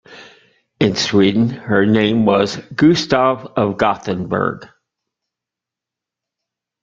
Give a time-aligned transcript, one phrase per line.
[0.79, 4.67] In Sweden her name was "Gustav of Gothenburg".